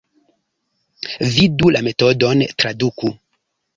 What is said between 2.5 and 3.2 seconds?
traduku.